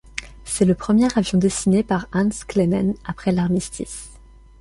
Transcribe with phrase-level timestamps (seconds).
[0.45, 4.09] C’est le premier avion dessiné par Hanns Klemm après l'armistice.